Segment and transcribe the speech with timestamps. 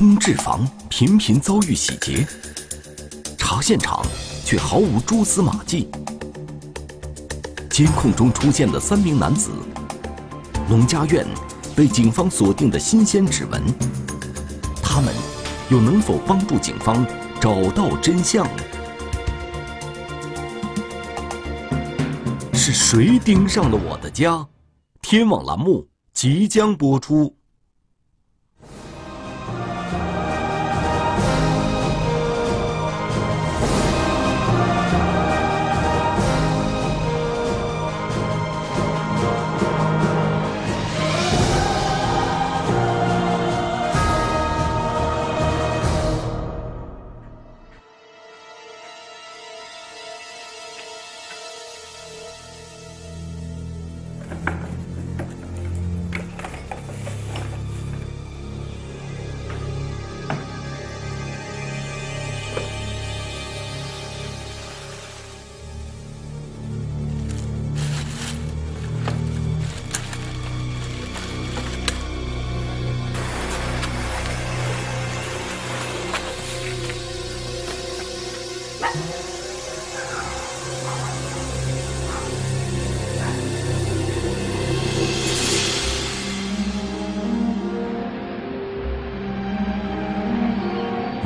[0.00, 2.26] 空置房频频遭遇洗劫，
[3.36, 4.02] 查现场
[4.46, 5.90] 却毫无蛛丝马迹。
[7.68, 9.50] 监控中出现的三名男子，
[10.70, 11.26] 农家院
[11.76, 13.62] 被警方锁定的新鲜指纹，
[14.82, 15.14] 他们
[15.68, 17.06] 又能否帮助警方
[17.38, 18.48] 找到真相？
[22.54, 24.48] 是谁盯上了我的家？
[25.02, 27.36] 天网栏目即将播出。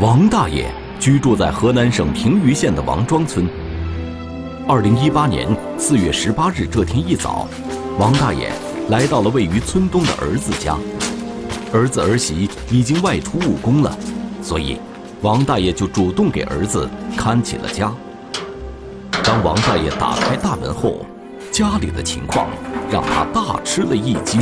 [0.05, 3.49] 王大爷居住在河南省平舆县的王庄村。
[4.69, 7.49] 二零一八年四月十八日这天一早，
[7.99, 8.53] 王大爷
[8.91, 10.77] 来到了位于村东的儿子家。
[11.73, 13.97] 儿子儿媳已经外出务工了，
[14.43, 14.77] 所以
[15.23, 17.91] 王大爷就主动给儿子看起了家。
[19.25, 21.07] 当王大爷打开大门后，
[21.51, 22.51] 家里的情况
[22.91, 24.39] 让他大吃了一惊。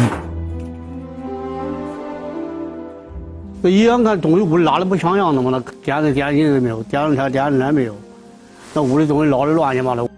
[3.62, 7.94] 这一眼看东西屋里拉的不像样的嘛，那电视电影都没有，电视台电视台没有，
[8.74, 10.08] 那屋里东西捞的乱七八糟。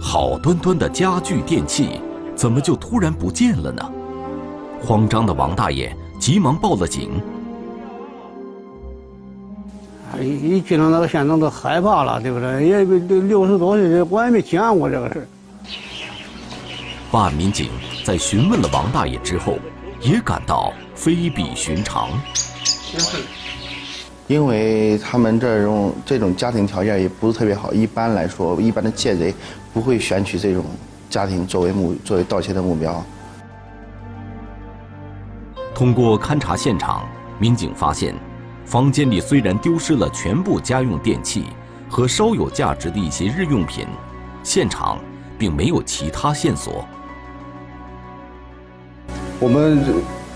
[0.00, 2.00] 好端端的家具电器，
[2.34, 3.82] 怎么就突然不见了呢？
[4.82, 7.10] 慌张的王大爷急忙报了警。
[10.20, 12.66] 一一进到那个现场都害怕了，对不对？
[12.66, 15.26] 也六十多岁，我也没见过这个事儿。
[17.10, 17.68] 办案民警。
[18.04, 19.58] 在询问了王大爷之后，
[20.00, 22.10] 也感到非比寻常。
[24.26, 29.34] 因为他们这种这种家庭条件也不是特别好，一般来说，一般的窃贼
[29.72, 30.64] 不会选取这种
[31.10, 33.04] 家庭作为目作为盗窃的目标。
[35.74, 37.06] 通过勘查现场，
[37.38, 38.14] 民警发现，
[38.64, 41.46] 房间里虽然丢失了全部家用电器
[41.88, 43.86] 和稍有价值的一些日用品，
[44.42, 44.98] 现场
[45.38, 46.84] 并没有其他线索。
[49.42, 49.84] 我们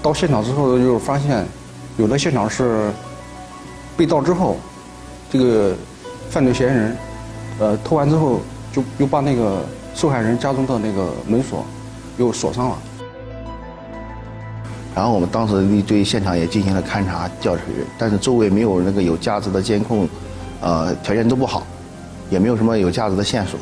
[0.03, 1.47] 到现场之后，就发现
[1.97, 2.91] 有的现场是
[3.97, 4.57] 被盗之后，
[5.31, 5.77] 这个
[6.29, 6.97] 犯罪嫌疑人，
[7.61, 8.41] 呃，偷完之后
[8.73, 11.65] 就又把那个受害人家中的那个门锁
[12.19, 12.79] 又锁上了。
[14.93, 17.63] 然后我们当时对现场也进行了勘查调取，
[17.97, 20.09] 但是周围没有那个有价值的监控，
[20.61, 21.63] 呃，条件都不好，
[22.29, 23.61] 也没有什么有价值的线索。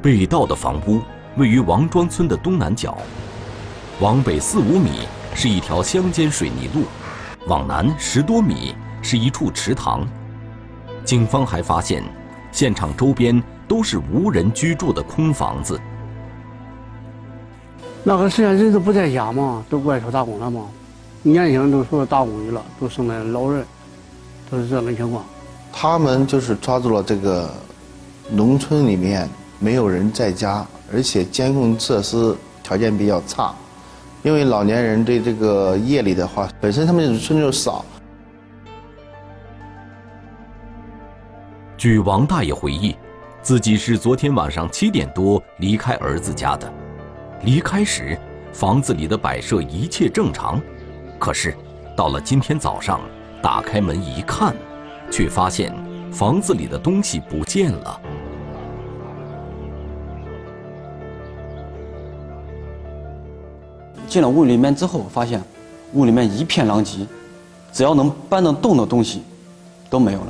[0.00, 1.02] 被盗的房屋。
[1.36, 2.96] 位于王庄村的东南角，
[4.00, 5.00] 往北四五米
[5.34, 6.84] 是一条乡间水泥路，
[7.48, 10.06] 往南十多米是一处池塘。
[11.04, 12.04] 警方还发现，
[12.52, 15.80] 现场周边都是无人居住的空房子。
[18.04, 20.66] 那个时间人都不在家嘛，都外出打工了嘛，
[21.22, 23.64] 年轻人都出去打工去了，都剩下老人，
[24.48, 25.24] 都是这种情况。
[25.72, 27.52] 他们就是抓住了这个
[28.30, 29.28] 农村里面
[29.64, 30.64] 没有人在家。
[30.92, 33.52] 而且监控设施条件比较差，
[34.22, 37.84] 因为老年人对这个夜里的话，本身他们村就少。
[41.76, 42.94] 据王大爷回忆，
[43.42, 46.72] 自己是昨天晚上七点多离开儿子家的，
[47.42, 48.16] 离开时
[48.52, 50.60] 房子里的摆设一切正常，
[51.18, 51.56] 可是
[51.96, 53.00] 到了今天早上，
[53.42, 54.54] 打开门一看，
[55.10, 55.74] 却发现
[56.12, 58.00] 房子里的东西不见了。
[64.14, 65.42] 进了屋里面之后，发现
[65.92, 67.04] 屋里面一片狼藉，
[67.72, 69.24] 只要能搬得动的东西
[69.90, 70.26] 都没有了。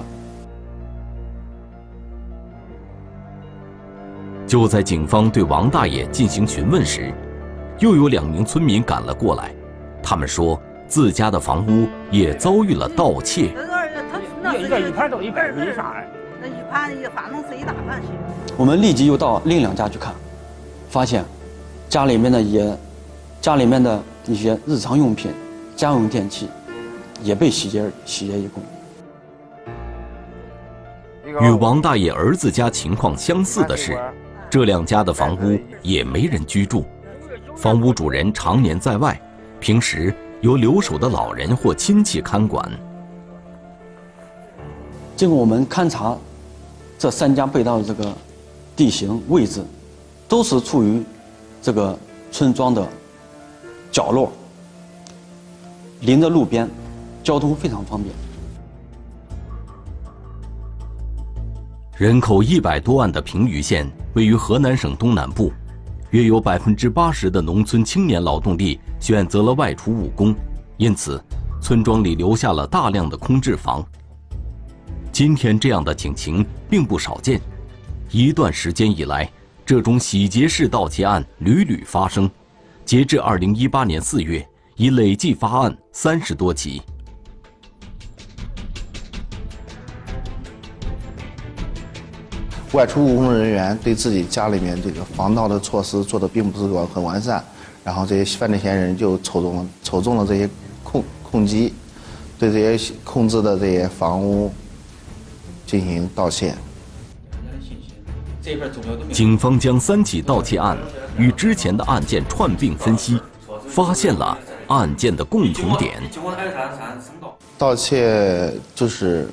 [4.47, 7.13] 就在警方对王大爷进行询问时，
[7.79, 9.55] 又有两名村民赶了过来，
[10.03, 10.59] 他们说
[10.89, 13.55] 自家的房屋也遭遇了盗窃。
[14.43, 16.03] 个一盘都一盘没啥
[16.41, 18.01] 那一盘一反正是一大盘。
[18.57, 20.15] 我们立即又到另两家去看，
[20.89, 21.23] 发现。
[21.87, 22.77] 家里面的也，
[23.45, 25.31] 家里面的一些日常用品、
[25.77, 26.49] 家用电器，
[27.23, 28.63] 也被洗劫洗劫一空。
[31.43, 34.01] 与王大爷儿子家情况相似的是，
[34.49, 36.87] 这两家的房屋也没人居住，
[37.55, 39.21] 房屋主人常年在外，
[39.61, 42.67] 平时由留守的老人或亲戚看管。
[45.19, 46.17] 经过我们勘察，
[46.99, 48.11] 这三家被盗的这个
[48.75, 49.63] 地形位置，
[50.27, 51.03] 都是处于
[51.61, 51.95] 这个
[52.33, 52.89] 村庄的
[53.95, 54.33] 角落，
[56.01, 56.69] 临着路边，
[57.23, 58.13] 交通非常方便。
[61.97, 65.53] 人口一百多万的平舆县位于河南省东南部，
[66.11, 70.35] 约有百分之八十的农村青年劳动力选择了外出务工，
[70.77, 71.23] 因此，
[71.63, 73.87] 村庄里留下了大量的空置房。
[75.13, 77.41] 今天这样的警情并不少见，
[78.11, 79.31] 一段时间以来，
[79.65, 82.29] 这种洗劫式盗窃案屡屡发生，
[82.85, 84.47] 截至二零一八年四月，
[84.77, 86.83] 已累计发案三十多起。
[92.73, 97.43] 外出务工人员对自己家里面这个防盗的措施做的并不是很完善，
[97.83, 100.49] 然后这些犯罪嫌疑人就瞅中了瞅中了这些
[100.83, 101.73] 控控机，
[102.39, 104.53] 对这些控制的这些房屋
[105.67, 106.55] 进行盗窃。
[109.11, 110.77] 警方将三起盗窃案
[111.17, 113.21] 与之前的案件串并分析，
[113.69, 114.37] 发现了
[114.69, 116.03] 案件的共同点。
[117.57, 119.29] 盗窃就是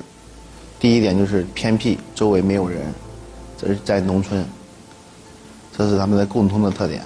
[0.79, 2.81] 第一点就是偏僻，周围没有人。
[3.57, 4.43] 这是在农村，
[5.77, 7.03] 这是他们的共同的特点。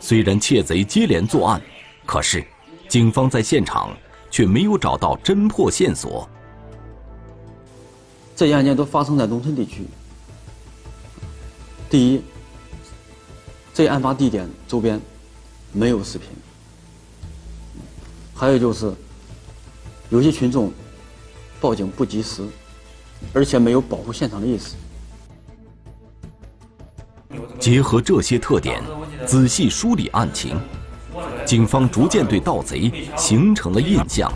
[0.00, 1.62] 虽然窃贼接连作案，
[2.04, 2.44] 可是
[2.88, 3.90] 警方在现场
[4.30, 6.28] 却没有找到侦破线索。
[8.34, 9.86] 这些案件都发生在农村地区。
[11.88, 12.22] 第一，
[13.74, 15.00] 这案发地点周边
[15.72, 16.28] 没有视频；
[18.34, 18.92] 还有就是，
[20.10, 20.70] 有些群众
[21.60, 22.42] 报警不及时，
[23.32, 24.74] 而且没有保护现场的意识。
[27.58, 28.82] 结合这些特点，
[29.26, 30.60] 仔细梳理案情，
[31.46, 34.30] 警方逐渐对盗贼形成了印象。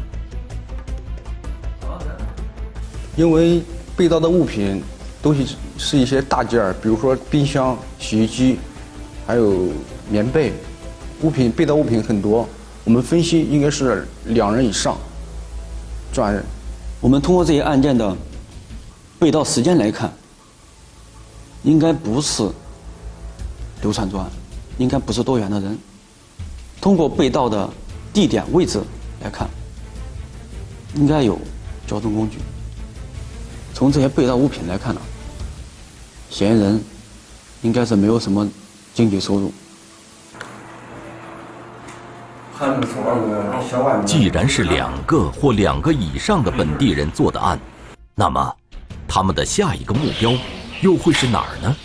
[3.16, 3.62] 因为
[3.96, 4.82] 被盗的物品
[5.20, 5.44] 都是
[5.76, 8.58] 是一些大件儿，比如说冰箱、洗衣机，
[9.26, 9.68] 还有
[10.08, 10.52] 棉被，
[11.22, 12.48] 物品被盗物品很多。
[12.84, 14.96] 我们分析应该是两人以上
[16.12, 16.44] 作案人。
[17.00, 18.16] 我们通过这些案件的
[19.18, 20.12] 被盗时间来看，
[21.64, 22.48] 应该不是。
[23.82, 24.28] 流窜作案，
[24.78, 25.78] 应该不是多远的人。
[26.80, 27.68] 通过被盗的
[28.12, 28.80] 地点位置
[29.22, 29.48] 来看，
[30.94, 31.38] 应该有
[31.86, 32.38] 交通工具。
[33.74, 35.00] 从这些被盗物品来看呢，
[36.30, 36.80] 嫌疑人
[37.62, 38.48] 应该是没有什么
[38.96, 39.52] 经济收入。
[44.06, 47.60] 既然是两个或两个以上的本地人做的案，
[48.14, 48.56] 那么
[49.06, 50.32] 他们的下一个目标
[50.80, 51.76] 又会是哪儿呢？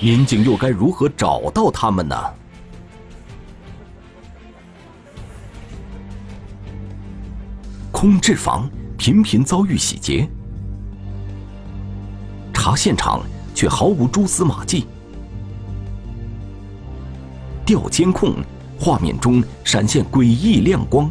[0.00, 2.16] 民警又该如何找到他们呢？
[7.90, 10.28] 空置房频频遭遇洗劫，
[12.54, 13.22] 查现场
[13.56, 14.86] 却毫无蛛丝马迹。
[17.64, 18.34] 调监控，
[18.78, 21.10] 画面中闪现诡异亮光。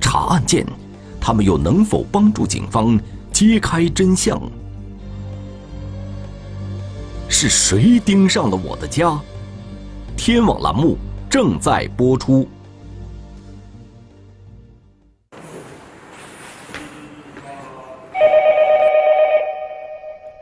[0.00, 0.66] 查案件，
[1.20, 2.98] 他们又能否帮助警方
[3.32, 4.40] 揭开真相？
[7.28, 9.20] 是谁盯上了我的家？
[10.16, 10.98] 天网栏目
[11.30, 12.46] 正在播出。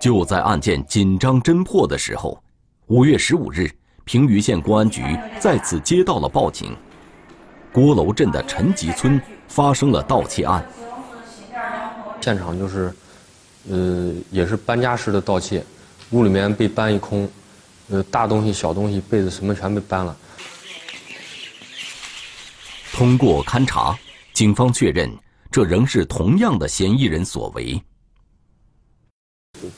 [0.01, 2.43] 就在案件紧张侦破的时候，
[2.89, 3.71] 五月十五日，
[4.05, 5.03] 平舆县公安局
[5.39, 6.75] 再次接到了报警：
[7.71, 10.67] 郭楼镇的陈集村发生了盗窃案。
[12.19, 12.91] 现场就是，
[13.69, 15.63] 呃，也是搬家式的盗窃。
[16.13, 17.31] 屋里面被搬一空，
[17.91, 20.17] 呃，大东西、小东西、被子什么全被搬了。
[22.95, 23.95] 通过勘查，
[24.33, 25.15] 警方确认
[25.51, 27.83] 这仍是同样的嫌疑人所为，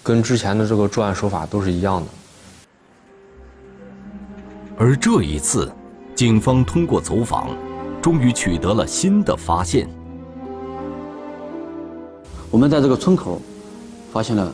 [0.01, 2.09] 跟之前的这个作案手法都是一样的。
[4.83, 5.71] 而这一次，
[6.15, 7.51] 警方通过走访，
[8.01, 9.87] 终于取得了新的发现。
[12.51, 13.43] 我们在这个村口
[14.11, 14.51] 发现了。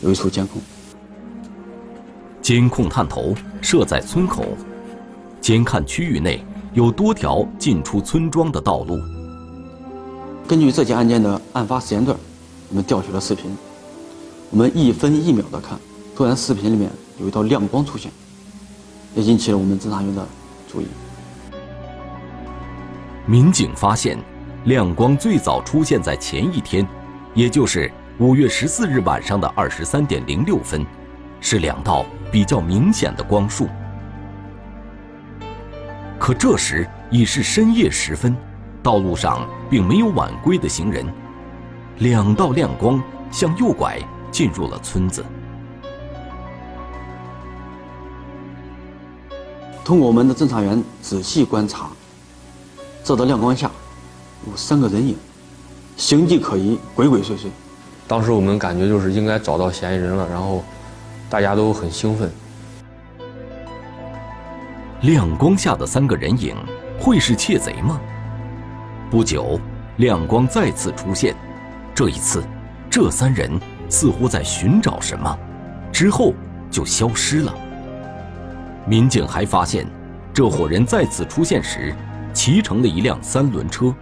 [0.00, 0.62] 有一处监控，
[2.40, 4.44] 监控探头设在村口，
[5.40, 6.42] 监看区域内
[6.72, 8.96] 有多条进出村庄的道路。
[10.46, 12.16] 根据这起案件的案发时间段，
[12.70, 13.50] 我们调取了视频，
[14.50, 15.76] 我们一分一秒的看，
[16.16, 16.88] 突然视频里面
[17.20, 18.10] 有一道亮光出现，
[19.14, 20.26] 也引起了我们侦查员的
[20.68, 20.86] 注意。
[23.26, 24.18] 民警发现，
[24.64, 26.86] 亮光最早出现在前一天，
[27.34, 30.84] 也就是五月十四日晚上的二十三点零六分，
[31.40, 33.68] 是两道比较明显的光束。
[36.18, 38.34] 可这时已是深夜时分，
[38.82, 41.06] 道路上并没有晚归的行人，
[41.98, 43.98] 两道亮光向右拐
[44.30, 45.24] 进入了村子。
[49.88, 51.88] 通过我们的侦查员仔细观察，
[53.02, 53.70] 这道亮光下
[54.46, 55.16] 有三个人影，
[55.96, 57.46] 形迹可疑，鬼鬼祟祟。
[58.06, 60.62] 当时我们感觉就是应该找到嫌疑人了，然后
[61.30, 62.30] 大家都很兴奋。
[65.00, 66.54] 亮光下的三个人影
[67.00, 67.98] 会是窃贼吗？
[69.10, 69.58] 不久，
[69.96, 71.34] 亮光再次出现，
[71.94, 72.44] 这一次，
[72.90, 75.34] 这三人似乎在寻找什么，
[75.90, 76.34] 之后
[76.70, 77.54] 就消失了。
[78.88, 79.86] 民警还发现，
[80.32, 81.94] 这伙人再次出现时，
[82.32, 83.94] 骑乘的一辆三轮车。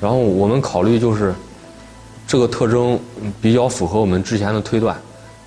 [0.00, 1.34] 然后我们考虑就是，
[2.24, 2.96] 这个特征
[3.40, 4.96] 比较符合我们之前的推断，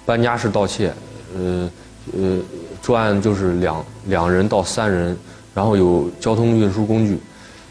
[0.05, 0.93] 搬家式盗窃，
[1.33, 1.71] 呃
[2.13, 2.39] 呃，
[2.81, 5.17] 作案就是两两人到三人，
[5.53, 7.17] 然后有交通运输工具，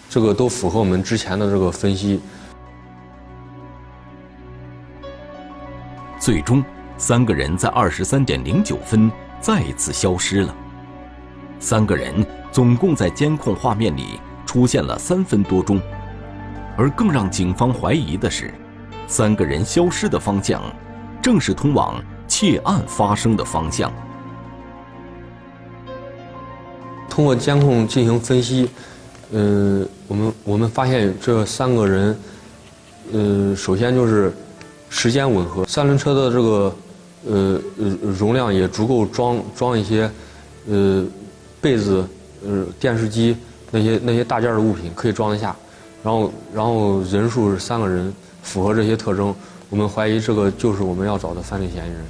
[0.09, 2.23] 这个都符合我们之前的这个分析。
[6.19, 6.65] 最终，
[6.97, 9.11] 三个人在二十三点零九分
[9.41, 10.55] 再次消失了。
[11.59, 15.81] 三个人总共在监控画面里出现了三分多钟，
[16.77, 18.53] 而更让警方怀疑的是，
[19.07, 20.63] 三个人消失的方向，
[21.23, 23.93] 正是通往窃案发生的方向。
[27.09, 28.69] 通过监控进行分析，
[29.33, 32.19] 呃，我们我们发现这三个人，
[33.13, 34.33] 呃，首先就是
[34.89, 36.77] 时间吻合，三轮车的这个
[37.27, 37.89] 呃呃
[38.19, 40.11] 容量也足够装装一些
[40.69, 41.05] 呃
[41.61, 42.07] 被子、
[42.45, 43.37] 呃电视机
[43.71, 45.55] 那些那些大件的物品可以装得下，
[46.03, 48.13] 然后然后人数是三个人，
[48.43, 49.35] 符合这些特征，
[49.69, 52.01] 我们怀疑这个就是我们要找的犯罪嫌疑人。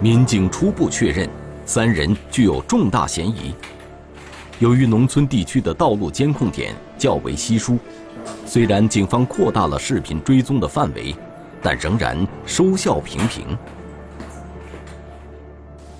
[0.00, 1.28] 民警初步确认，
[1.64, 3.54] 三人具有重大嫌疑。
[4.60, 7.78] 由于农村地区的道路监控点较为稀疏，
[8.46, 11.14] 虽然警方扩大了视频追踪的范围，
[11.62, 13.46] 但仍然收效平平。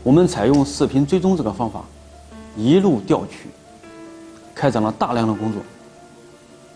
[0.02, 1.82] 我们采用视频追踪这个方法，
[2.56, 3.48] 一路调取，
[4.54, 5.62] 开展了大量的工作，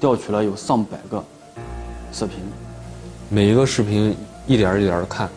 [0.01, 1.23] 调取了有上百个
[2.13, 2.39] 视频。
[3.29, 5.29] 每一个视频一点儿一点的看，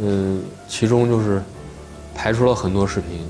[0.00, 1.40] 嗯，其中就是
[2.14, 3.20] 排除了很多视频。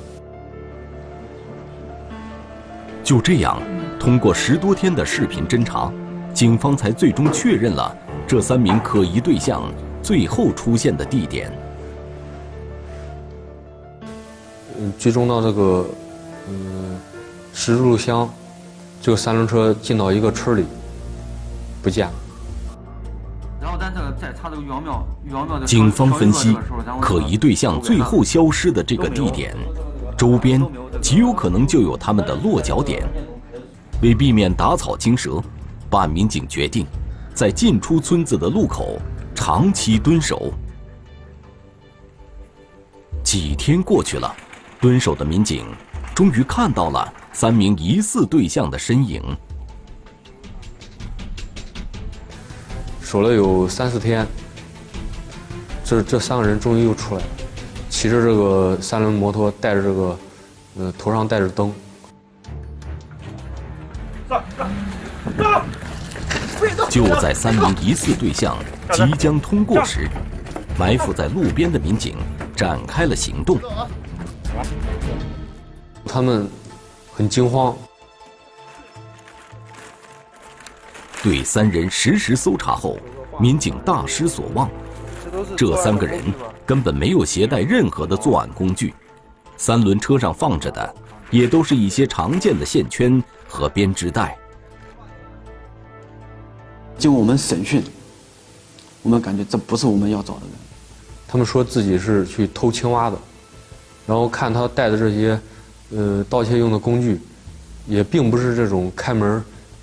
[3.04, 3.60] 就这样，
[4.00, 5.92] 通过十多天的视频侦查，
[6.32, 7.94] 警方才最终确认了
[8.26, 9.62] 这三名可疑对象
[10.02, 11.52] 最后出现的地点。
[14.78, 15.84] 嗯，追踪到这个，
[16.48, 16.98] 嗯，
[17.52, 18.26] 十字路乡，
[19.02, 20.64] 这个三轮车进到一个村里，
[21.82, 22.12] 不见了。
[23.60, 26.56] 然后咱这个再查这个玉庙，玉庙的警方分析，
[27.02, 29.54] 可疑对象最后消失的这个地点，
[30.16, 30.58] 周边
[31.02, 33.06] 极有可能就有他们的落脚点。
[34.02, 35.42] 为避免打草惊蛇，
[35.90, 36.86] 办案民警决定
[37.34, 38.98] 在进出村子的路口
[39.34, 40.52] 长期蹲守。
[43.22, 44.34] 几天过去了，
[44.80, 45.66] 蹲守的民警
[46.14, 49.22] 终于看到了三名疑似对象的身影。
[53.02, 54.26] 守了有三四天，
[55.84, 57.28] 这这三个人终于又出来了，
[57.88, 60.18] 骑着这个三轮摩托，带着这个，
[60.78, 61.72] 呃，头上带着灯。
[66.88, 68.56] 就在三名疑似对象
[68.92, 70.08] 即将通过时，
[70.78, 72.16] 埋伏在路边的民警
[72.54, 73.58] 展开了行动。
[76.06, 76.48] 他们
[77.12, 77.76] 很惊慌，
[81.22, 82.98] 对三人实时搜查后，
[83.38, 84.68] 民警大失所望。
[85.56, 86.22] 这三个人
[86.66, 88.92] 根本没有携带任何的作案工具，
[89.56, 90.94] 三轮车上放着的
[91.30, 94.38] 也都是一些常见的线圈和编织袋。
[96.96, 97.82] 经我们审讯，
[99.02, 100.50] 我们感觉这不是我们要找的人。
[101.26, 103.18] 他们说自己是去偷青蛙的，
[104.06, 105.40] 然后看他带的这些，
[105.90, 107.20] 呃，盗窃用的工具，
[107.86, 109.42] 也并不是这种开门、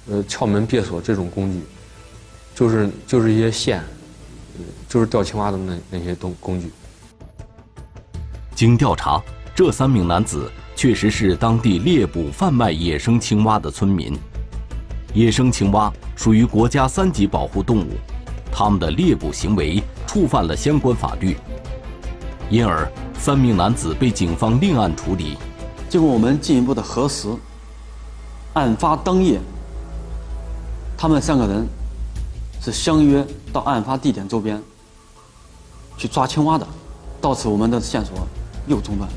[0.09, 1.61] 呃撬门别锁这种工具，
[2.53, 3.79] 就是就是一些线，
[4.57, 6.71] 呃就是钓青蛙的那那些东工具。
[8.53, 9.21] 经调查，
[9.55, 14.15] 这三名男子确实是当地猎捕贩卖野生青蛙的村民。
[15.11, 17.93] 野生青蛙属于国家三级保护动物，
[18.51, 21.35] 他们的猎捕行为触犯了相关法律，
[22.51, 25.35] 因而三名男子被警方另案处理。
[25.89, 27.27] 经过我们进一步的核实，
[28.53, 29.39] 案发当夜，
[30.95, 31.65] 他们三个人
[32.61, 34.61] 是相约到案发地点周边
[35.97, 36.67] 去抓青蛙的。
[37.19, 38.15] 到此，我们的线索
[38.67, 39.09] 又中断。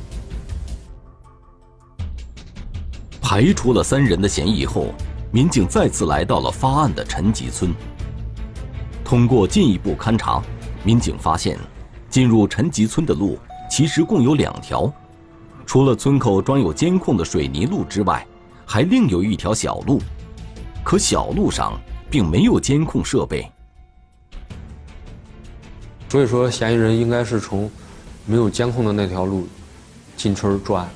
[3.30, 4.92] 排除了三人的嫌疑后，
[5.30, 7.72] 民警再次来到了发案的陈集村。
[9.04, 10.42] 通过进一步勘查，
[10.82, 11.56] 民警发现，
[12.08, 13.38] 进入陈集村的路
[13.70, 14.92] 其实共有两条，
[15.64, 18.26] 除了村口装有监控的水泥路之外，
[18.66, 20.02] 还另有一条小路，
[20.82, 23.48] 可小路上并没有监控设备。
[26.08, 27.70] 所以说，嫌疑人应该是从
[28.26, 29.46] 没有监控的那条路
[30.16, 30.88] 进村作案。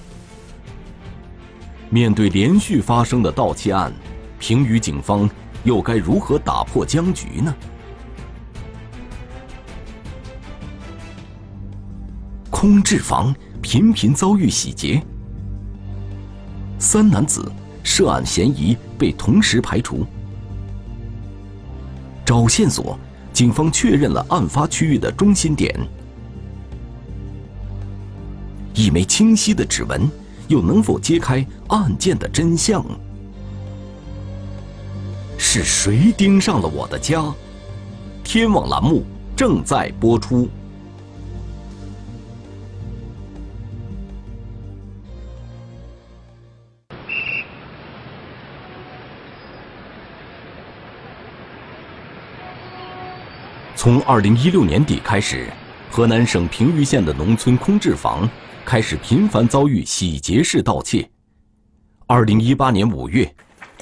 [1.95, 3.93] 面对连续发生的盗窃案，
[4.41, 5.31] 平舆警方
[5.63, 7.55] 又该如何打破僵局呢？
[12.51, 13.33] 空置房
[13.63, 15.01] 频频遭遇洗劫，
[16.81, 17.49] 三男子
[17.85, 20.05] 涉案嫌疑被同时排除。
[22.25, 22.99] 找线索，
[23.33, 25.73] 警方确认了案发区域的中心点，
[28.75, 30.11] 一枚清晰的指纹。
[30.49, 32.85] 又能否揭开案件的真相？
[35.37, 37.25] 是谁盯上了我的家？
[38.23, 39.05] 天网栏目
[39.37, 40.49] 正在播出。
[53.77, 55.53] 从二零一六年底开始，
[55.91, 58.27] 河南省平舆县的农村空置房。
[58.65, 61.09] 开始频繁遭遇洗劫式盗窃。
[62.07, 63.31] 二零一八年五月，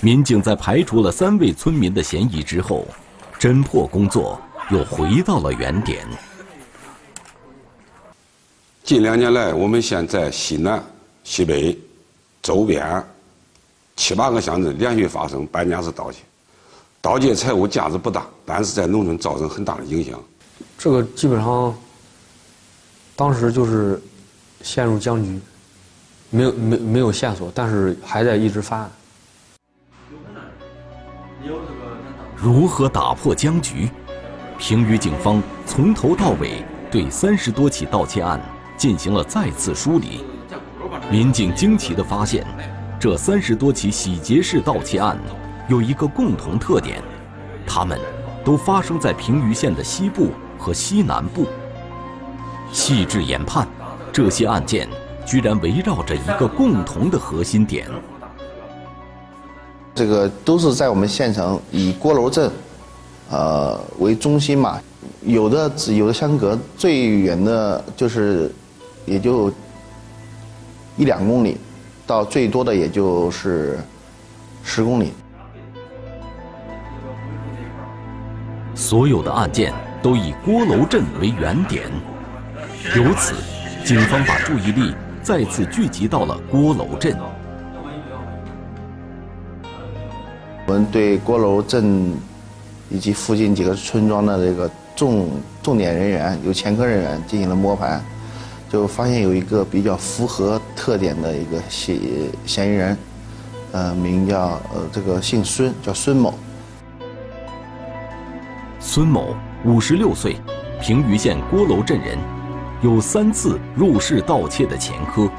[0.01, 2.87] 民警在排除了三位村民的嫌疑之后，
[3.39, 4.41] 侦破工作
[4.71, 6.05] 又回到了原点。
[8.83, 10.83] 近两年来，我们县在西南、
[11.23, 11.79] 西北、
[12.43, 13.03] 周边
[13.95, 16.19] 七八个乡镇连续发生搬家式盗窃，
[17.01, 20.21] 盗窃财物价值不大，但是在农村造成很大的影响。
[20.77, 21.73] 这个基本上，
[23.15, 24.03] 当时就是。
[24.63, 25.41] 陷入僵局，
[26.31, 28.91] 没有没没有线索，但是还在一直发案。
[32.37, 33.91] 如何打破僵局？
[34.59, 38.41] 平舆警方从头到尾对三十多起盗窃案
[38.77, 40.25] 进行了再次梳理。
[41.11, 42.47] 民警惊奇地发现，
[43.01, 45.19] 这三十多起洗劫式盗窃案
[45.69, 47.03] 有一个共同特点，
[47.67, 47.99] 它们
[48.45, 51.47] 都发生在平舆县的西部和西南部。
[52.71, 53.67] 细致研判。
[54.13, 54.87] 这些案件
[55.25, 57.89] 居然围绕着一个共同的核心点，
[59.95, 62.51] 这个都是在我们县城以郭楼镇，
[63.31, 64.79] 呃为中心嘛，
[65.23, 68.55] 有的只有的相隔最远的就是
[69.07, 69.51] 也就
[70.99, 71.57] 一两公里，
[72.07, 73.79] 到最多的也就是
[74.63, 75.13] 十公里。
[78.75, 79.73] 所有的案件
[80.03, 81.85] 都以郭楼镇为原点，
[82.95, 83.35] 由此。
[83.85, 87.17] 警方把注意力再次聚集到了郭楼镇。
[90.67, 92.15] 我们对郭楼镇
[92.89, 95.29] 以及附近几个村庄的这个重
[95.63, 98.01] 重点人员、有前科人员进行了摸排，
[98.71, 101.99] 就发现有一个比较符合特点的一个嫌
[102.47, 102.97] 嫌疑人，
[103.73, 106.35] 呃，名叫呃这个姓孙，叫孙某。
[108.79, 110.37] 孙某五十六岁，
[110.81, 112.17] 平舆县郭楼镇人。
[112.83, 115.31] 有三次入室盗窃的前科，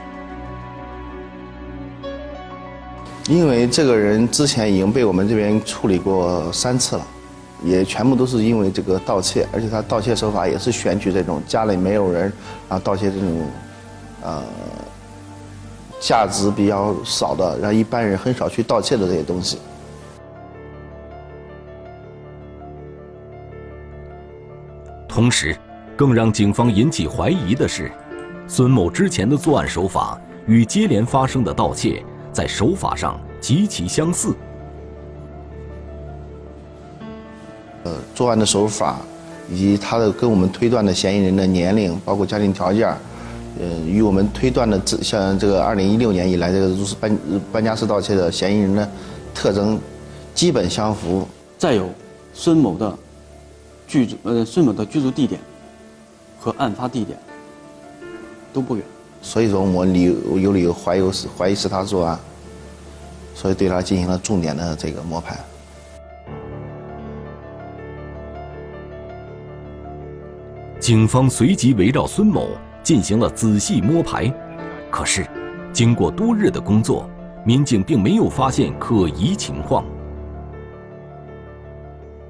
[3.28, 7.06] 因为这个人之前已经被我们这边处理过三次了，
[7.62, 12.32] 也全部都是因为这个盗窃，而且他盗窃手法也是选取这种家里没有人，
[12.70, 13.48] 然后盗窃这种，
[14.22, 14.42] 呃，
[16.00, 19.60] 价值比较少的，让一般人很少去盗窃的这些东西。
[25.10, 25.54] 同时。
[25.96, 27.92] 更让警方引起怀疑的是，
[28.48, 34.36] 孙某之前的作案手法与接连发生的盗窃在手法上极其相似。
[37.84, 38.98] 呃，作案的手法，
[39.52, 42.88] 以及他的跟我们推断的嫌疑人的年龄，包括家庭条件，
[43.60, 47.18] 呃，与我们推断的这像这个二零一六年以来这个入室搬
[47.52, 48.90] 搬家式盗窃的嫌疑人的
[49.36, 49.80] 特征，
[50.34, 51.28] 基本相符。
[51.58, 51.88] 再有，
[52.34, 52.98] 孙某的
[53.86, 55.40] 居住呃，孙某的居住地点。
[56.44, 57.18] 和案发地点
[58.52, 58.84] 都不远，
[59.22, 62.20] 所以说我理由有理由怀疑是怀疑是他作案，
[63.34, 65.40] 所以对他进行了重点的这个摸排。
[70.82, 72.50] 警方随即围绕孙某
[72.84, 74.30] 进行了仔细摸排，
[74.92, 75.26] 可是，
[75.72, 77.10] 经过多日的工作，
[77.46, 79.86] 民警并没有发现可疑情况。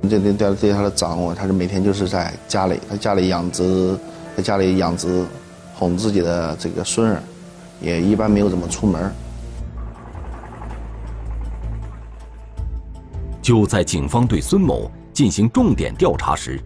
[0.09, 3.97] 这对对对他的掌握，他是每天就是在家里，在家里养殖，
[4.35, 5.25] 在家里养殖，
[5.73, 7.23] 哄自己的这个孙儿，
[7.81, 9.09] 也一般没有怎么出门。
[13.41, 16.59] 就在警方对孙某进行重点调查时，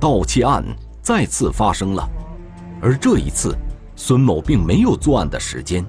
[0.00, 0.64] 盗窃案
[1.00, 2.06] 再次发生了，
[2.82, 3.56] 而这一次，
[3.94, 5.86] 孙某并没有作案的时间。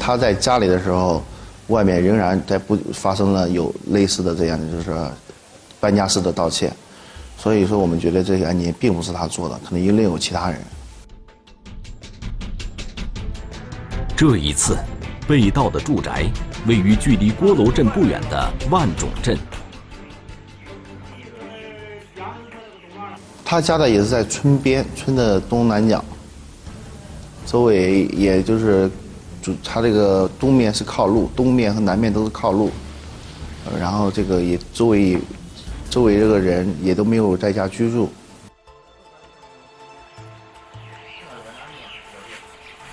[0.00, 1.22] 他在家里的时候。
[1.70, 4.92] 外面仍然在不发生了有类似的这样的就是
[5.78, 6.70] 搬家式的盗窃，
[7.38, 10.60] 所以说我们觉得这个案件并不是他做的，可能另有其他人。
[14.16, 14.76] 这一次，
[15.28, 16.26] 被盗的住宅
[16.66, 19.38] 位于距离郭楼镇不远的万种镇。
[23.44, 26.04] 他家的也是在村边，村的东南角，
[27.46, 28.90] 周围也就是。
[29.42, 32.70] 就它这个东面是靠路，东面和南面都是靠路，
[33.78, 35.18] 然后这个也周围，
[35.88, 38.10] 周围这个人也都没有在家居住。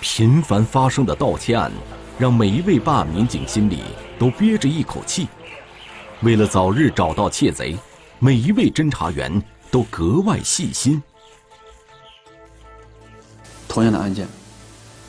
[0.00, 1.70] 频繁发生的盗窃案，
[2.18, 3.82] 让每一位办案民警心里
[4.18, 5.28] 都憋着一口气。
[6.22, 7.76] 为了早日找到窃贼，
[8.18, 11.00] 每一位侦查员都格外细心。
[13.68, 14.26] 同样的案件，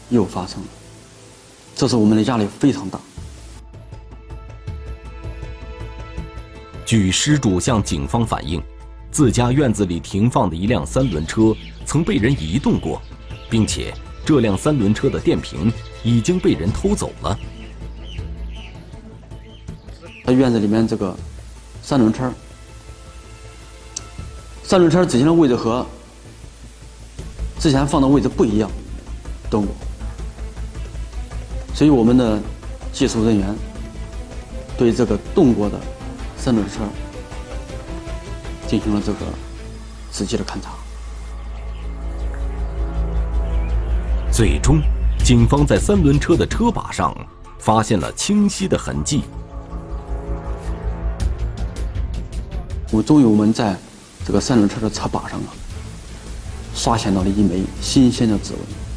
[0.10, 0.68] 又发生了。
[1.76, 3.00] 这是我们的压力非常大。
[6.86, 8.62] 据失主向警方反映，
[9.12, 11.56] 自家院子里停放的一辆三轮车
[11.86, 13.02] 曾被人移动过，
[13.50, 13.94] 并且
[14.26, 15.72] 这辆三轮车的电瓶
[16.04, 17.38] 已经被人偷走了。
[20.26, 21.16] 他院子里面这个
[21.82, 22.32] 三轮车，
[24.64, 25.86] 三轮车之前的位置和
[27.60, 28.70] 之前放的位置不一样，
[29.50, 29.76] 动过。
[31.80, 32.38] 所以我们的
[32.92, 33.56] 技术人员
[34.78, 35.80] 对这个动过的
[36.36, 36.82] 三轮车
[38.68, 39.20] 进行了这个
[40.12, 40.72] 仔细的勘查。
[44.30, 44.82] 最终，
[45.24, 47.16] 警方在三轮车的车把上
[47.60, 49.22] 发现了清晰的痕迹。
[52.92, 53.78] 我终于我们在
[54.26, 55.56] 这个三轮车的车把上啊，
[56.74, 58.89] 发现到了一枚新鲜的指纹。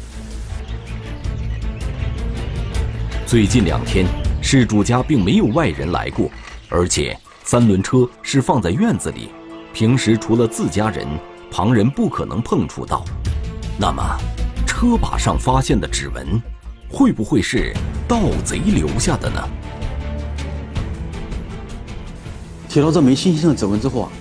[3.33, 4.05] 最近两天，
[4.43, 6.29] 事主家并没有外人来过，
[6.69, 9.29] 而且三轮车是放在院子里，
[9.73, 11.07] 平时除了自家人，
[11.49, 13.03] 旁人不可能碰触到。
[13.75, 14.03] 那么，
[14.67, 16.39] 车把上发现的指纹，
[16.91, 17.75] 会不会是
[18.07, 19.49] 盗贼留下的呢？
[22.69, 24.11] 提到这枚新鲜的指纹之后啊，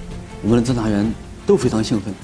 [0.42, 1.12] 我们的侦查员
[1.46, 2.14] 都非常兴奋。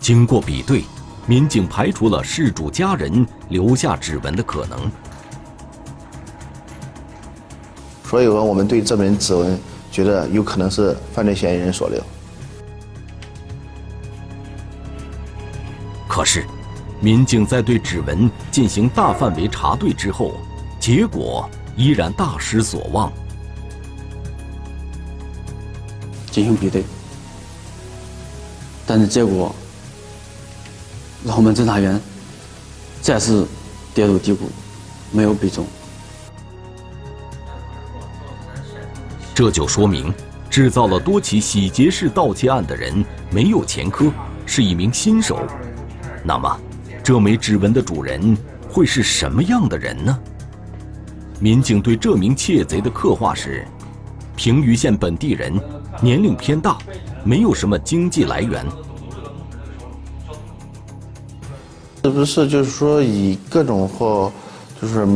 [0.00, 0.82] 经过比对。
[1.26, 4.90] 民警排除了事主家人留下指纹的可能，
[8.04, 9.58] 所以说我们对这枚指纹
[9.90, 12.02] 觉得有可能是犯罪嫌疑人所留。
[16.08, 16.44] 可是，
[17.00, 20.34] 民警在对指纹进行大范围查对之后，
[20.78, 23.10] 结果依然大失所望。
[26.30, 26.84] 进行比对，
[28.86, 29.54] 但是结果。
[31.24, 32.00] 让我们侦查员
[33.00, 33.46] 再次
[33.94, 34.50] 跌入低谷，
[35.10, 35.64] 没有被中。
[39.34, 40.12] 这就说明，
[40.50, 44.10] 制造了多起洗劫式盗窃案的人没有前科，
[44.44, 45.40] 是一名新手。
[46.24, 46.60] 那么，
[47.02, 48.36] 这枚指纹的主人
[48.68, 50.18] 会是什么样的人呢？
[51.40, 53.66] 民警对这名窃贼的刻画是：
[54.36, 55.58] 平舆县本地人，
[56.00, 56.78] 年龄偏大，
[57.24, 58.64] 没有什么经济来源。
[62.04, 64.30] 是不是就是说以各种或，
[64.80, 65.06] 就是，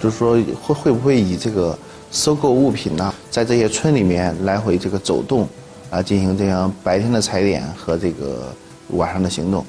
[0.00, 1.78] 就是说会会不会以这个
[2.10, 5.46] 收购物品呢，在这些村里面来回这个走动，
[5.90, 8.50] 啊，进行这样白天的踩点和这个
[8.92, 9.62] 晚上的行动，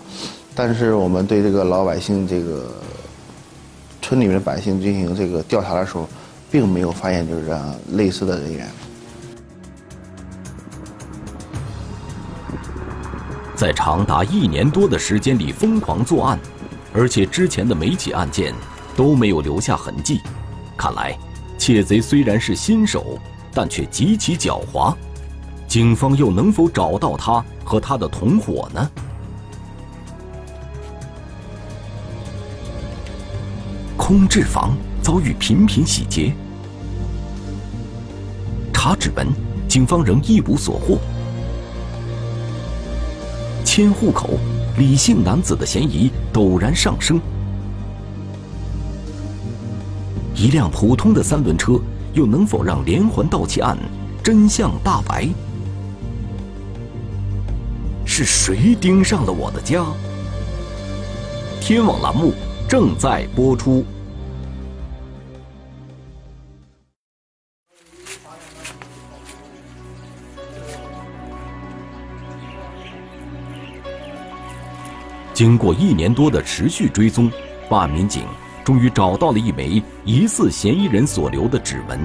[0.56, 2.72] 但是我们对这个老百姓这个
[4.02, 6.08] 村里面的百姓进行这个调查的时候，
[6.50, 8.66] 并没有发现就是这样类似的人员。
[13.60, 16.39] 在长达一年多的时间里疯狂作案，
[16.93, 18.54] 而且之前的每起案件
[18.95, 20.22] 都没有留下痕迹。
[20.78, 21.13] 看来，
[21.58, 23.19] 窃贼虽然是新手，
[23.54, 24.95] 但却极其狡猾。
[25.67, 28.89] 警方又能否找到他和他的同伙呢？
[33.98, 36.34] 空置房遭遇频频洗劫，
[38.72, 39.28] 查指纹，
[39.67, 40.98] 警方仍一无所获。
[43.80, 44.32] 迁户口，
[44.78, 47.18] 李姓男子的嫌疑陡然上升。
[50.36, 51.80] 一辆普通的三轮车，
[52.12, 53.78] 又能否让连环盗窃案
[54.22, 55.30] 真相大白？
[58.04, 59.86] 是谁盯上了我的家？
[61.62, 62.34] 天网栏目
[62.68, 63.86] 正在播出。
[75.39, 77.32] 经过一年多的持续追踪，
[77.69, 78.23] 办案民警
[78.62, 81.97] 终于找到了一枚疑似嫌疑人所留的指纹。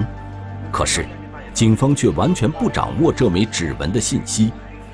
[0.71, 1.05] 可是，
[1.53, 4.53] 警方却完全不掌握这枚指纹的信息。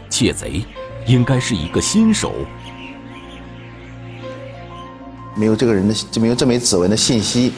[0.10, 0.66] 窃贼
[1.06, 2.34] 应该是一个新手。
[5.36, 7.54] 没有这个人的没有这枚指纹的信息，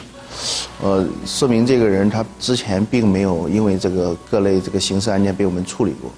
[0.82, 6.10] 呃，说明这个人他之前并没有因为这个各类这个刑事案件被我们处理过，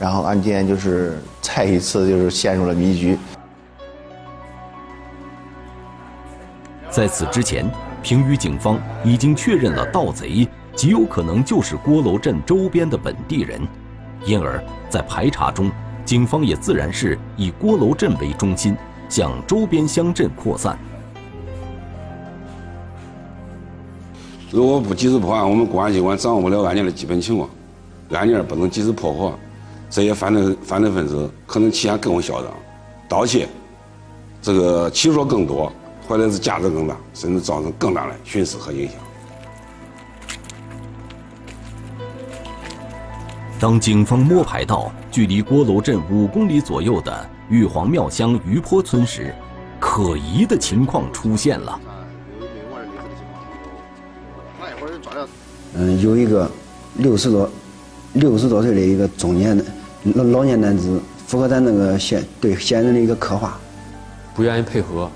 [0.00, 3.14] 然后案件就是再一次就是陷入了迷局。
[6.98, 7.64] 在此之前，
[8.02, 13.60] 平舆警方已经确认了盗贼极有可能就是郭楼镇周边的本地人，
[14.24, 15.70] 因而，在排查中，
[16.04, 18.76] 警方也自然是以郭楼镇为中心，
[19.08, 20.76] 向周边乡镇扩散。
[24.50, 27.48] 如果不及时破案，我们公安机关掌握不了案件的基本情况，
[28.10, 29.38] 案件不能及时破获，
[29.88, 32.52] 这些犯罪犯罪分子可能期限更为嚣张，
[33.08, 33.46] 盗窃
[34.42, 35.72] 这个起数更多。
[36.08, 38.96] 或者是价值更大，甚至造成更大的损失和影响。
[43.60, 49.34] 当警方摸排到距离郭楼镇五公里左右的玉皇庙乡余坡村时，
[49.78, 51.80] 可疑的情况出现了。
[55.74, 56.50] 嗯，有一个
[56.94, 57.50] 六十多、
[58.14, 59.64] 六十多岁的一个中年的
[60.14, 63.58] 老老年男子，符合咱那个嫌对嫌疑人的一个刻画，
[64.34, 65.10] 不愿意配合。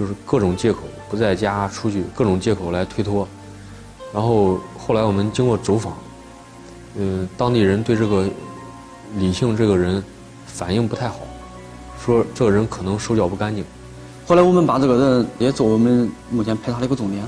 [0.00, 0.78] 就是各种借口
[1.10, 3.28] 不在家出去，各种借口来推脱。
[4.14, 5.92] 然后后来我们经过走访，
[6.96, 8.26] 嗯，当地人对这个
[9.16, 10.02] 李姓这个人
[10.46, 11.18] 反应不太好，
[12.02, 13.62] 说这个人可能手脚不干净。
[14.26, 17.22] 后来我们把这个人也作为我们目前排查的一个重点。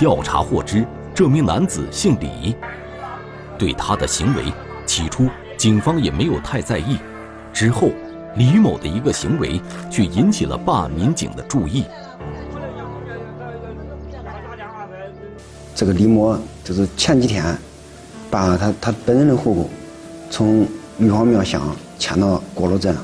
[0.00, 2.56] 调查获知，这名男子姓李，
[3.56, 4.52] 对他的行为，
[4.84, 6.98] 起初警方也没有太在意，
[7.52, 7.90] 之后。
[8.36, 11.84] 李某的一个行为却引起了办案民警的注意。
[15.74, 17.44] 这个李某就是前几天
[18.30, 19.70] 把他他本人的户口
[20.30, 20.66] 从
[20.98, 21.62] 玉皇庙乡
[21.98, 22.96] 迁到郭楼镇。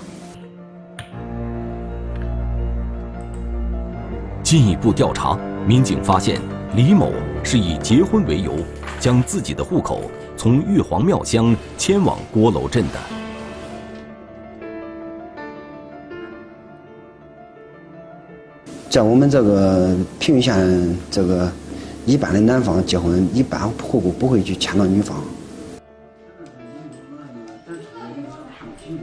[4.43, 6.41] 进一步调查，民警发现
[6.75, 7.11] 李某
[7.43, 8.55] 是以结婚为由，
[9.01, 10.03] 将自己的户口
[10.37, 12.99] 从玉皇庙乡迁往郭楼镇的。
[18.93, 21.51] 在我们这个平舆县，这个
[22.05, 25.17] 一般的男方结婚，一般户口不会去迁到女方。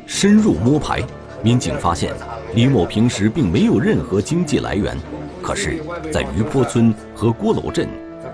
[0.06, 1.02] 深入摸排，
[1.42, 2.14] 民警发现
[2.54, 4.96] 李某平时并没有任何经济来源，
[5.42, 5.82] 可是，
[6.14, 7.90] 在余坡村和郭楼镇，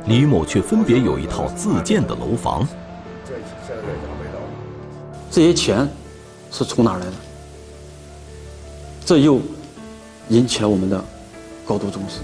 [0.07, 2.67] 李某却分别有一套自建的楼房。
[5.31, 5.87] 这些钱
[6.51, 7.13] 是从哪儿来的？
[9.05, 9.39] 这又
[10.27, 11.01] 引起了我们的。
[11.65, 12.21] 高度重视。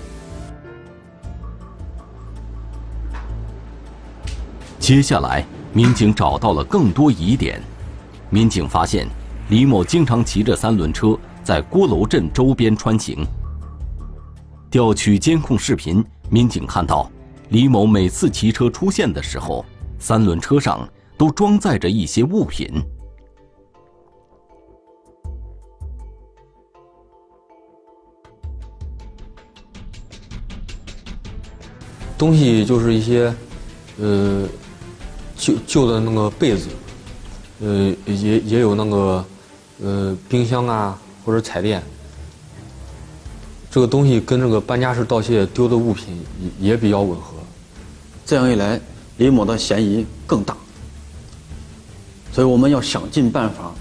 [4.79, 7.61] 接下来，民警找到了更多疑点。
[8.29, 9.07] 民警发现，
[9.49, 13.25] 李某经常骑着三轮车在郭楼镇周边穿行。
[14.69, 17.09] 调取监控视频，民警看到，
[17.49, 19.65] 李某每次骑车出现的时候，
[19.99, 22.81] 三轮车上都装载着一些物品。
[32.21, 33.33] 东西就是一些，
[33.99, 34.47] 呃，
[35.35, 36.67] 旧旧的那个被子，
[37.61, 39.25] 呃，也也有那个，
[39.81, 41.81] 呃，冰箱啊或者彩电。
[43.71, 46.23] 这个东西跟这个搬家时盗窃丢的物品
[46.59, 47.33] 也比较吻合。
[48.23, 48.79] 这样一来，
[49.17, 50.55] 李某的嫌疑更大。
[52.31, 53.73] 所以我们要想尽办法，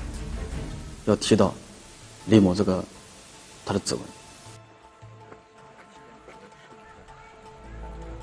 [1.05, 1.53] 要提到
[2.25, 2.83] 李某这个
[3.67, 4.03] 他的指纹。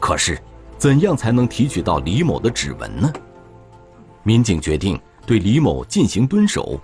[0.07, 0.41] 可是，
[0.77, 3.11] 怎样才能提取到李某的指纹呢？
[4.23, 6.79] 民警决定对李某进行蹲守。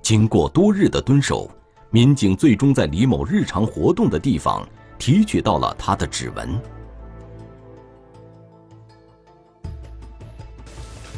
[0.00, 1.50] 经过多日的蹲守，
[1.90, 4.66] 民警最终在李某日常活动的地方
[4.98, 6.58] 提取到了他的指纹。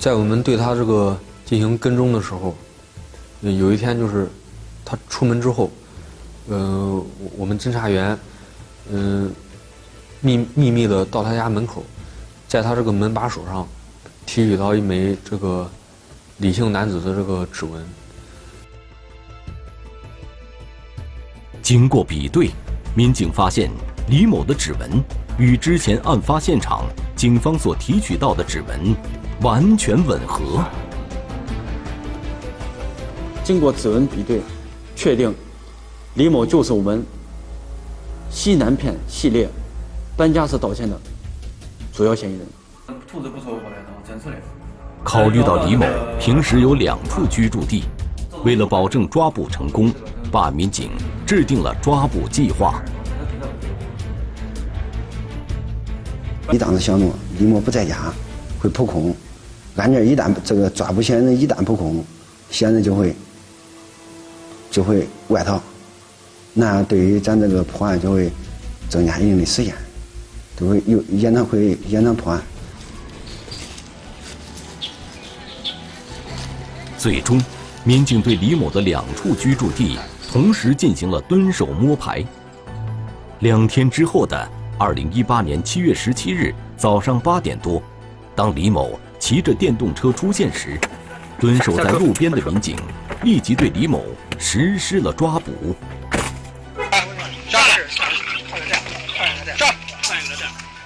[0.01, 1.17] 在我们对他这个
[1.47, 2.57] 进行跟踪的时候，
[3.41, 4.29] 有一天就是
[4.85, 5.71] 他出门之后，
[6.49, 7.01] 呃，
[7.39, 8.19] 我们侦查员，
[8.91, 9.33] 嗯，
[10.21, 11.83] 秘秘密的到他家门口，
[12.47, 13.67] 在他这个门把手上
[14.27, 15.69] 提取到一枚这个
[16.39, 17.83] 李姓男子的这个指纹。
[21.63, 22.51] 经过比对，
[22.95, 23.71] 民警发现
[24.09, 24.91] 李某的指纹
[25.39, 26.85] 与之前案发现场
[27.17, 28.95] 警方所提取到的指纹
[29.43, 30.65] 完全吻合。
[33.45, 34.41] 经过指纹比对，
[34.95, 35.35] 确定
[36.15, 37.05] 李某就是我们
[38.31, 39.49] 西南片系列
[40.21, 41.01] 搬家是盗窃的
[41.95, 42.47] 主要嫌疑人。
[43.11, 44.37] 兔子不说话来真是的。
[45.03, 45.87] 考虑到李某
[46.21, 47.85] 平时有两处居住地，
[48.45, 49.91] 为了保证抓捕成功。
[50.31, 50.91] 办案民警
[51.27, 52.83] 制定了抓捕计划。
[56.51, 57.07] 你当时想着
[57.39, 58.13] 李某不在家，
[58.61, 59.17] 会扑空，
[59.77, 62.05] 案件一旦这个抓捕嫌疑人一旦扑空，
[62.51, 63.17] 嫌疑人就会
[64.71, 65.59] 就会外逃，
[66.53, 68.31] 那对于咱这个破案就会
[68.91, 69.75] 增加一定的时间，
[70.61, 72.43] 就会有延长会延长破案。
[76.99, 77.43] 最终，
[77.83, 79.99] 民警对李某的两处居住地。
[80.33, 82.25] 同时进行了蹲守摸排。
[83.41, 87.83] 两天之后的二零一八年七月十七日早上八点多，
[88.37, 90.79] 当李某骑着电动车出现时，
[91.41, 92.77] 蹲守在路边的民警
[93.25, 94.05] 立即对李某
[94.39, 95.75] 实施了抓捕。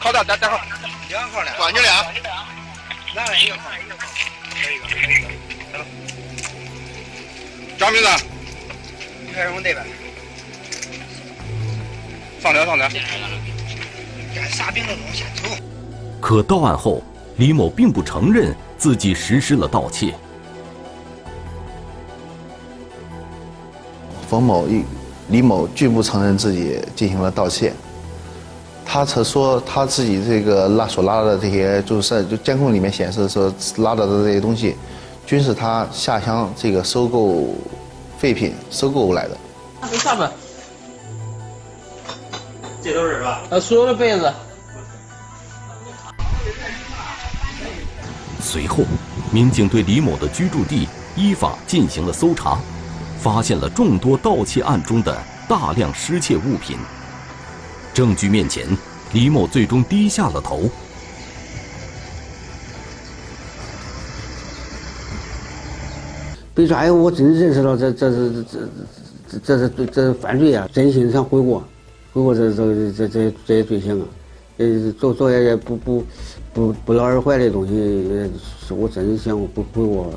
[0.05, 0.61] 靠到待待会儿，
[1.09, 2.05] 两号的，管你俩，
[3.17, 3.55] 哪来一个？
[3.55, 5.29] 一个，一个，
[5.73, 5.85] 走，
[7.79, 8.09] 叫名字。
[9.33, 9.77] 开始往那边，
[12.39, 12.87] 上车上车。
[14.35, 15.49] 干啥兵都能先走。
[16.21, 17.03] 可到案后，
[17.39, 20.15] 李某并不承认自己实施了盗窃。
[24.29, 24.85] 冯某一
[25.29, 27.73] 李某拒不承认自己进行了盗窃，
[28.85, 34.77] 他则说他自己这个拉所拉的这些就是就监控里面显示说拉到的这些东西，
[35.27, 37.55] 均是他下乡这个收购。
[38.17, 39.37] 废品收购来的。
[39.91, 40.31] 这啥子？
[42.83, 43.43] 这都是是吧？
[43.51, 44.33] 呃，所有的被子。
[48.41, 48.85] 随后，
[49.31, 52.57] 民警对李某的居住地依法进行了搜查，
[53.19, 55.15] 发现了众多盗窃案中的
[55.47, 56.79] 大量失窃物品。
[57.95, 58.67] 证据面前，
[59.13, 60.69] 李某最终低下了头。
[66.53, 68.59] 被抓以后，我真认识到这这是这
[69.29, 70.69] 这这是这这是犯罪啊！
[70.73, 71.63] 真心想悔过，
[72.13, 74.07] 悔过这这这这这些罪行啊！
[74.59, 76.05] 呃，做做些些不不
[76.53, 77.73] 不不劳而获的东西，
[78.67, 80.13] 是我真的想不悔过。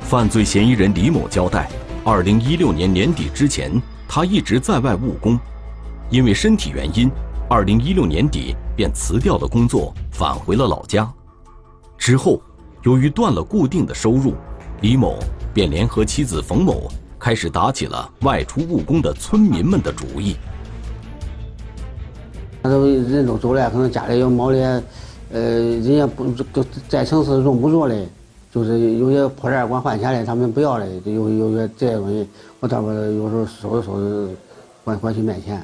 [0.00, 1.70] 犯罪嫌疑人李某交代，
[2.04, 5.38] 二零一六年年底之前，他一直在外务工，
[6.10, 7.08] 因为身体原因，
[7.48, 11.08] 二零一六年底便辞掉了工作，返回了老家。
[11.96, 12.42] 之后，
[12.82, 14.34] 由于断了固定的收入，
[14.80, 15.16] 李某
[15.54, 20.34] 便联合妻子冯某开始打起了外出务工的村民们的主意。
[22.62, 24.82] 那都人都走了，可能家里有毛的，
[25.30, 26.34] 呃，人家不
[26.88, 27.94] 在城市用不着的，
[28.52, 32.28] 就是有些破烂管换钱的，他们不要的，有有些这些东西，
[32.60, 34.28] 我倒不有时候收拾收拾，
[34.84, 35.60] 管管去卖钱。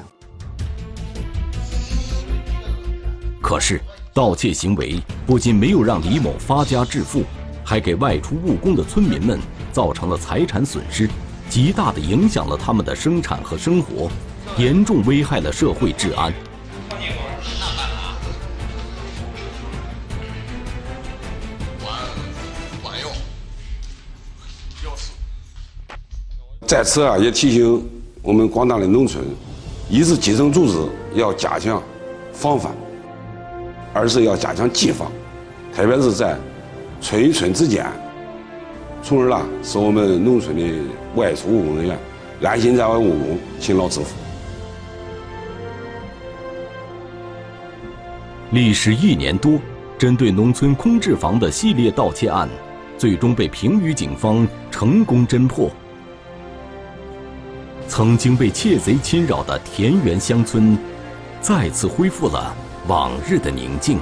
[3.41, 3.79] 可是。
[4.11, 7.21] 盗窃行为不仅没有让李某发家致富，
[7.63, 9.39] 还给外出务工的村民们
[9.71, 11.07] 造成了财产损失，
[11.47, 14.09] 极大的影响了他们的生产和生活，
[14.57, 16.33] 严重危害了社会治安。
[26.69, 27.83] 在此啊，也提醒
[28.21, 29.25] 我们广大的农村，
[29.89, 30.77] 一是基层组织
[31.15, 31.81] 要加强
[32.31, 32.71] 防范。
[33.91, 35.11] 二是要加强技防，
[35.73, 36.37] 特别是在
[37.01, 37.83] 村与村之间，
[39.01, 40.63] 从而呢使我们农村的
[41.15, 41.97] 外出务工人员
[42.43, 44.13] 安心在外务工、勤劳致富。
[48.51, 49.53] 历时一年多，
[49.97, 52.47] 针对农村空置房的系列盗窃案，
[52.95, 55.71] 最终被平舆警方成功侦破。
[57.89, 60.77] 曾经被窃贼侵扰的田园乡村，
[61.41, 62.55] 再次恢复了。
[62.87, 63.97] 往日的宁静。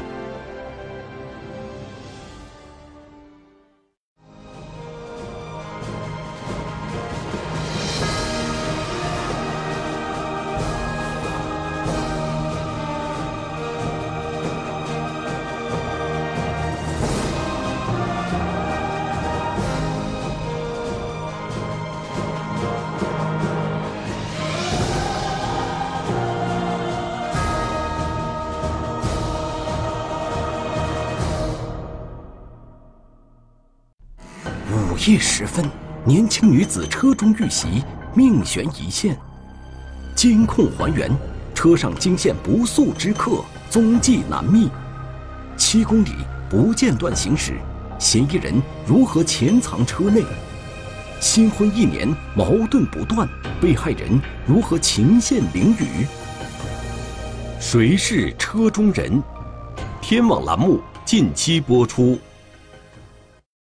[35.37, 35.63] 时分，
[36.03, 37.83] 年轻女子车中遇袭，
[38.15, 39.15] 命悬一线。
[40.15, 41.11] 监控还原，
[41.53, 44.67] 车上惊现不速之客，踪迹难觅。
[45.55, 46.09] 七公里
[46.49, 47.53] 不间断行驶，
[47.99, 50.23] 嫌疑人如何潜藏车内？
[51.19, 53.29] 新婚一年，矛盾不断，
[53.61, 56.07] 被害人如何情陷囹圄？
[57.59, 59.21] 谁是车中人？
[60.01, 62.19] 天网栏目近期播出。